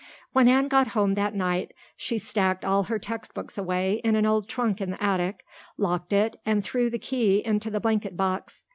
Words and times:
When 0.33 0.47
Anne 0.47 0.67
got 0.67 0.87
home 0.97 1.13
that 1.13 1.35
night 1.35 1.75
she 1.95 2.17
stacked 2.17 2.65
all 2.65 2.85
her 2.85 2.97
textbooks 2.97 3.55
away 3.55 4.01
in 4.03 4.15
an 4.15 4.25
old 4.25 4.47
trunk 4.49 4.81
in 4.81 4.89
the 4.89 5.03
attic, 5.03 5.45
locked 5.77 6.11
it, 6.11 6.37
and 6.43 6.63
threw 6.63 6.89
the 6.89 6.97
key 6.97 7.45
into 7.45 7.69
the 7.69 7.79
blanket 7.79 8.17
box. 8.17 8.65